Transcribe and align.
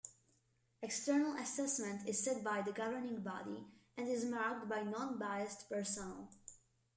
External 0.81 1.35
assessment 1.35 2.09
is 2.09 2.23
set 2.23 2.43
by 2.43 2.63
the 2.63 2.71
governing 2.71 3.21
body, 3.21 3.67
and 3.95 4.07
is 4.07 4.25
marked 4.25 4.67
by 4.67 4.81
non-biased 4.81 5.69
personnel. 5.69 6.27